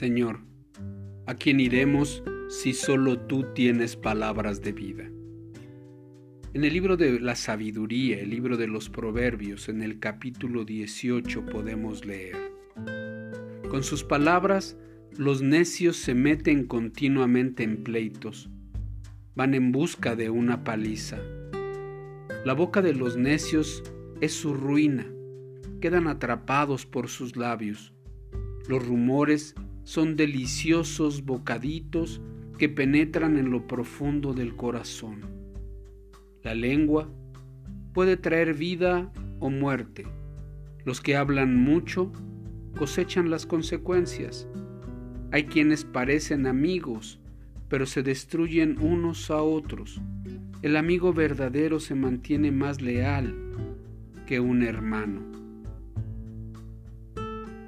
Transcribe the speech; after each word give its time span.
Señor, 0.00 0.40
¿a 1.26 1.34
quién 1.34 1.60
iremos 1.60 2.22
si 2.48 2.72
solo 2.72 3.18
tú 3.18 3.52
tienes 3.52 3.96
palabras 3.96 4.62
de 4.62 4.72
vida? 4.72 5.10
En 6.54 6.64
el 6.64 6.72
libro 6.72 6.96
de 6.96 7.20
la 7.20 7.36
sabiduría, 7.36 8.18
el 8.18 8.30
libro 8.30 8.56
de 8.56 8.66
los 8.66 8.88
proverbios, 8.88 9.68
en 9.68 9.82
el 9.82 9.98
capítulo 9.98 10.64
18 10.64 11.44
podemos 11.44 12.06
leer, 12.06 12.34
Con 13.68 13.82
sus 13.82 14.02
palabras 14.02 14.78
los 15.18 15.42
necios 15.42 15.96
se 15.96 16.14
meten 16.14 16.66
continuamente 16.66 17.62
en 17.62 17.84
pleitos, 17.84 18.48
van 19.34 19.52
en 19.52 19.70
busca 19.70 20.16
de 20.16 20.30
una 20.30 20.64
paliza. 20.64 21.18
La 22.46 22.54
boca 22.54 22.80
de 22.80 22.94
los 22.94 23.18
necios 23.18 23.82
es 24.22 24.32
su 24.32 24.54
ruina, 24.54 25.06
quedan 25.82 26.06
atrapados 26.06 26.86
por 26.86 27.08
sus 27.08 27.36
labios. 27.36 27.92
Los 28.66 28.86
rumores 28.86 29.54
son 29.90 30.14
deliciosos 30.14 31.24
bocaditos 31.24 32.20
que 32.58 32.68
penetran 32.68 33.36
en 33.36 33.50
lo 33.50 33.66
profundo 33.66 34.34
del 34.34 34.54
corazón. 34.54 35.22
La 36.44 36.54
lengua 36.54 37.08
puede 37.92 38.16
traer 38.16 38.54
vida 38.54 39.12
o 39.40 39.50
muerte. 39.50 40.06
Los 40.84 41.00
que 41.00 41.16
hablan 41.16 41.56
mucho 41.56 42.12
cosechan 42.78 43.30
las 43.30 43.46
consecuencias. 43.46 44.46
Hay 45.32 45.46
quienes 45.46 45.84
parecen 45.84 46.46
amigos, 46.46 47.18
pero 47.68 47.84
se 47.84 48.04
destruyen 48.04 48.78
unos 48.80 49.28
a 49.28 49.42
otros. 49.42 50.00
El 50.62 50.76
amigo 50.76 51.12
verdadero 51.12 51.80
se 51.80 51.96
mantiene 51.96 52.52
más 52.52 52.80
leal 52.80 53.34
que 54.24 54.38
un 54.38 54.62
hermano. 54.62 55.39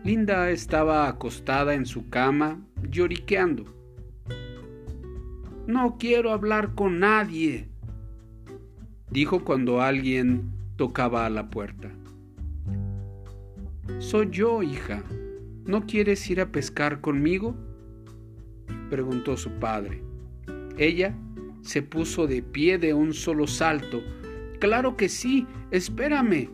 Linda 0.04 0.50
estaba 0.50 1.08
acostada 1.08 1.74
en 1.74 1.86
su 1.86 2.08
cama, 2.08 2.60
lloriqueando. 2.88 3.64
No 5.66 5.96
quiero 5.98 6.32
hablar 6.32 6.74
con 6.74 6.98
nadie, 6.98 7.68
dijo 9.10 9.44
cuando 9.44 9.80
alguien 9.80 10.52
tocaba 10.76 11.24
a 11.26 11.30
la 11.30 11.50
puerta. 11.50 11.90
Soy 13.98 14.28
yo, 14.30 14.62
hija, 14.62 15.04
¿No 15.64 15.86
quieres 15.86 16.28
ir 16.28 16.40
a 16.40 16.50
pescar 16.50 17.00
conmigo? 17.00 17.54
preguntó 18.90 19.36
su 19.36 19.50
padre. 19.52 20.02
Ella 20.76 21.14
se 21.62 21.82
puso 21.82 22.26
de 22.26 22.42
pie 22.42 22.78
de 22.78 22.94
un 22.94 23.14
solo 23.14 23.46
salto. 23.46 24.02
Claro 24.58 24.96
que 24.96 25.08
sí, 25.08 25.46
espérame. 25.70 26.50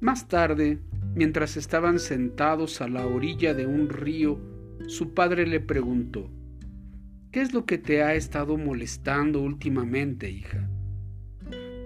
Más 0.00 0.28
tarde, 0.28 0.78
mientras 1.18 1.56
estaban 1.56 1.98
sentados 1.98 2.80
a 2.80 2.86
la 2.86 3.04
orilla 3.04 3.52
de 3.52 3.66
un 3.66 3.88
río, 3.88 4.40
su 4.86 5.14
padre 5.14 5.48
le 5.48 5.58
preguntó, 5.58 6.30
¿Qué 7.32 7.40
es 7.40 7.52
lo 7.52 7.66
que 7.66 7.76
te 7.76 8.04
ha 8.04 8.14
estado 8.14 8.56
molestando 8.56 9.40
últimamente, 9.42 10.30
hija? 10.30 10.70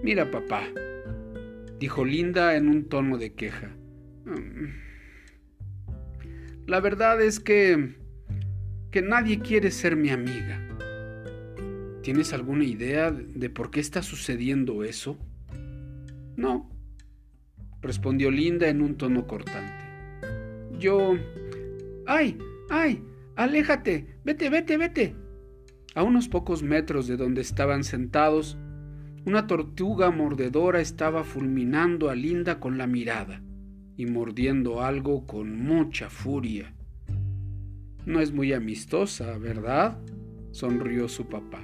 Mira, 0.03 0.29
papá, 0.29 0.63
dijo 1.79 2.05
Linda 2.05 2.55
en 2.55 2.69
un 2.69 2.85
tono 2.85 3.17
de 3.17 3.33
queja. 3.33 3.75
Mm, 4.25 4.67
la 6.67 6.79
verdad 6.79 7.19
es 7.19 7.39
que 7.39 7.95
que 8.91 9.01
nadie 9.01 9.39
quiere 9.39 9.71
ser 9.71 9.95
mi 9.95 10.11
amiga. 10.11 10.61
¿Tienes 12.03 12.31
alguna 12.31 12.65
idea 12.65 13.09
de 13.09 13.49
por 13.49 13.71
qué 13.71 13.79
está 13.79 14.03
sucediendo 14.03 14.83
eso? 14.83 15.17
No, 16.35 16.69
respondió 17.83 18.31
Linda 18.31 18.67
en 18.69 18.81
un 18.81 18.95
tono 18.95 19.27
cortante. 19.27 19.85
Yo... 20.79 21.15
¡Ay! 22.07 22.37
¡Ay! 22.69 23.03
¡Aléjate! 23.35 24.07
¡Vete, 24.23 24.49
vete, 24.49 24.77
vete! 24.77 25.15
A 25.93 26.01
unos 26.01 26.27
pocos 26.27 26.63
metros 26.63 27.07
de 27.07 27.17
donde 27.17 27.41
estaban 27.41 27.83
sentados, 27.83 28.57
una 29.25 29.45
tortuga 29.47 30.09
mordedora 30.11 30.81
estaba 30.81 31.23
fulminando 31.23 32.09
a 32.09 32.15
Linda 32.15 32.59
con 32.59 32.77
la 32.77 32.87
mirada 32.87 33.43
y 33.95 34.05
mordiendo 34.05 34.81
algo 34.81 35.27
con 35.27 35.55
mucha 35.59 36.09
furia. 36.09 36.73
No 38.05 38.19
es 38.19 38.31
muy 38.31 38.53
amistosa, 38.53 39.37
¿verdad? 39.37 39.97
sonrió 40.51 41.07
su 41.07 41.27
papá. 41.27 41.61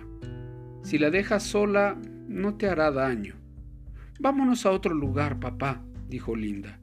Si 0.83 0.97
la 0.97 1.09
dejas 1.09 1.43
sola, 1.43 1.97
no 2.27 2.55
te 2.55 2.67
hará 2.67 2.91
daño. 2.91 3.35
Vámonos 4.19 4.65
a 4.65 4.71
otro 4.71 4.93
lugar, 4.93 5.39
papá, 5.39 5.83
dijo 6.09 6.35
Linda. 6.35 6.79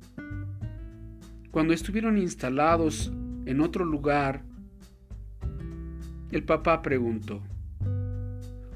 Cuando 1.51 1.75
estuvieron 1.75 2.17
instalados 2.17 3.13
en 3.45 3.61
otro 3.61 3.85
lugar, 3.85 4.43
el 6.31 6.45
papá 6.45 6.83
preguntó, 6.83 7.43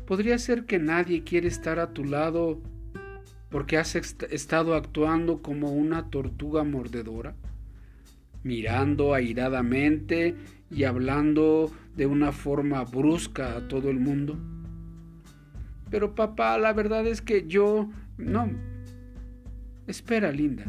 ¿Podría 0.06 0.38
ser 0.38 0.66
que 0.66 0.80
nadie 0.80 1.22
quiere 1.22 1.46
estar 1.46 1.78
a 1.78 1.92
tu 1.92 2.04
lado 2.04 2.60
porque 3.48 3.76
has 3.76 3.94
estado 3.94 4.74
actuando 4.74 5.40
como 5.40 5.70
una 5.70 6.10
tortuga 6.10 6.64
mordedora, 6.64 7.34
mirando 8.42 9.14
airadamente 9.14 10.34
y 10.70 10.84
hablando 10.84 11.70
de 11.96 12.06
una 12.06 12.32
forma 12.32 12.82
brusca 12.84 13.56
a 13.56 13.68
todo 13.68 13.90
el 13.90 13.98
mundo. 14.00 14.38
Pero 15.90 16.14
papá, 16.14 16.56
la 16.58 16.72
verdad 16.72 17.06
es 17.06 17.20
que 17.20 17.46
yo... 17.46 17.90
No. 18.16 18.50
Espera, 19.90 20.30
Linda. 20.30 20.64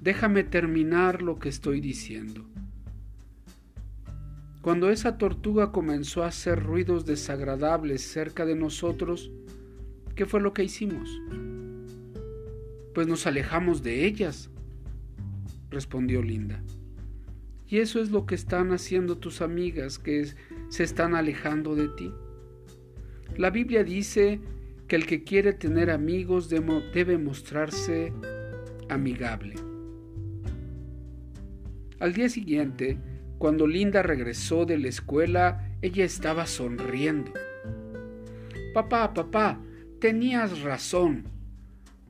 Déjame 0.00 0.44
terminar 0.44 1.22
lo 1.22 1.38
que 1.38 1.48
estoy 1.48 1.80
diciendo. 1.80 2.44
Cuando 4.60 4.90
esa 4.90 5.16
tortuga 5.16 5.72
comenzó 5.72 6.22
a 6.22 6.28
hacer 6.28 6.62
ruidos 6.62 7.06
desagradables 7.06 8.02
cerca 8.02 8.44
de 8.44 8.54
nosotros, 8.54 9.32
¿qué 10.14 10.26
fue 10.26 10.40
lo 10.40 10.52
que 10.52 10.64
hicimos? 10.64 11.08
pues 12.94 13.06
nos 13.06 13.26
alejamos 13.26 13.82
de 13.82 14.04
ellas, 14.04 14.50
respondió 15.70 16.22
Linda. 16.22 16.62
Y 17.66 17.78
eso 17.78 18.02
es 18.02 18.10
lo 18.10 18.26
que 18.26 18.34
están 18.34 18.72
haciendo 18.72 19.16
tus 19.16 19.40
amigas, 19.40 19.98
que 19.98 20.26
se 20.68 20.84
están 20.84 21.14
alejando 21.14 21.74
de 21.74 21.88
ti. 21.88 22.12
La 23.38 23.48
Biblia 23.48 23.82
dice 23.82 24.40
que 24.88 24.96
el 24.96 25.06
que 25.06 25.24
quiere 25.24 25.54
tener 25.54 25.90
amigos 25.90 26.50
debe 26.50 27.16
mostrarse 27.16 28.12
amigable. 28.92 29.54
Al 32.00 32.14
día 32.14 32.28
siguiente, 32.28 32.98
cuando 33.38 33.66
Linda 33.66 34.02
regresó 34.02 34.66
de 34.66 34.78
la 34.78 34.88
escuela, 34.88 35.68
ella 35.82 36.04
estaba 36.04 36.46
sonriendo. 36.46 37.32
Papá, 38.74 39.14
papá, 39.14 39.60
tenías 40.00 40.62
razón, 40.62 41.24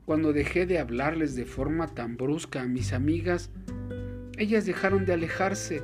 cuando 0.05 0.33
dejé 0.33 0.65
de 0.65 0.79
hablarles 0.79 1.35
de 1.35 1.45
forma 1.45 1.87
tan 1.87 2.17
brusca 2.17 2.61
a 2.61 2.67
mis 2.67 2.91
amigas, 2.91 3.49
ellas 4.37 4.65
dejaron 4.65 5.05
de 5.05 5.13
alejarse 5.13 5.83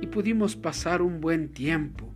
y 0.00 0.06
pudimos 0.08 0.56
pasar 0.56 1.02
un 1.02 1.20
buen 1.20 1.48
tiempo. 1.48 2.12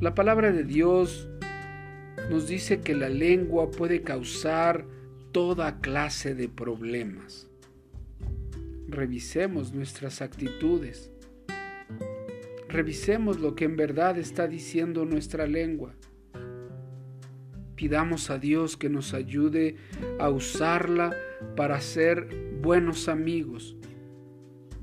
La 0.00 0.14
palabra 0.14 0.52
de 0.52 0.64
Dios 0.64 1.28
nos 2.28 2.46
dice 2.46 2.80
que 2.80 2.94
la 2.94 3.08
lengua 3.08 3.70
puede 3.70 4.02
causar 4.02 4.86
toda 5.32 5.80
clase 5.80 6.34
de 6.34 6.48
problemas. 6.48 7.48
Revisemos 8.86 9.72
nuestras 9.72 10.20
actitudes. 10.20 11.10
Revisemos 12.68 13.40
lo 13.40 13.54
que 13.54 13.64
en 13.64 13.76
verdad 13.76 14.18
está 14.18 14.46
diciendo 14.46 15.04
nuestra 15.04 15.46
lengua. 15.46 15.94
Pidamos 17.76 18.30
a 18.30 18.38
Dios 18.38 18.76
que 18.76 18.88
nos 18.88 19.14
ayude 19.14 19.76
a 20.18 20.28
usarla 20.28 21.16
para 21.56 21.80
ser 21.80 22.28
buenos 22.60 23.08
amigos 23.08 23.76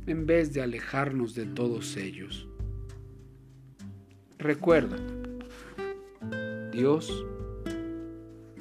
en 0.07 0.25
vez 0.25 0.53
de 0.53 0.62
alejarnos 0.62 1.36
de 1.36 1.45
todos 1.45 1.97
ellos. 1.97 2.47
Recuerda, 4.38 4.97
Dios 6.71 7.25